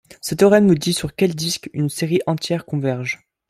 [0.19, 3.19] Ce théorème nous dit sur quel disque une série entière converge.